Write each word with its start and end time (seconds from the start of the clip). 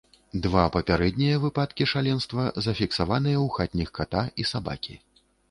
Два 0.43 0.61
папярэднія 0.75 1.35
выпадкі 1.43 1.87
шаленства 1.91 2.47
зафіксаваныя 2.69 3.37
ў 3.45 3.53
хатніх 3.59 3.89
ката 4.01 4.27
і 4.43 4.49
сабакі. 4.55 4.99